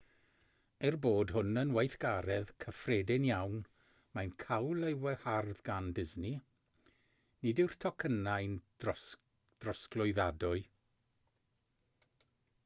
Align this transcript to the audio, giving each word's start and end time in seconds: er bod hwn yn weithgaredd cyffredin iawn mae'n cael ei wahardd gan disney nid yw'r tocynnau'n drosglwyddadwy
er 0.87 0.95
bod 1.01 1.31
hwn 1.33 1.59
yn 1.63 1.73
weithgaredd 1.73 2.53
cyffredin 2.63 3.27
iawn 3.27 3.59
mae'n 4.17 4.31
cael 4.45 4.87
ei 4.87 4.95
wahardd 5.03 5.61
gan 5.69 5.91
disney 6.01 6.35
nid 7.45 7.63
yw'r 7.67 7.77
tocynnau'n 7.87 8.57
drosglwyddadwy 8.89 10.67